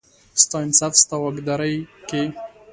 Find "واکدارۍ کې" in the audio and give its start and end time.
1.21-2.23